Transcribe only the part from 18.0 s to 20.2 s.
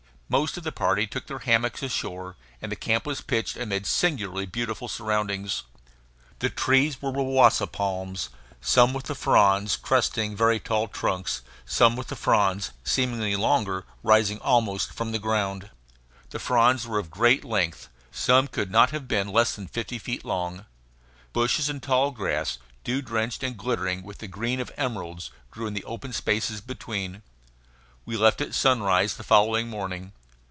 some could not have been less than fifty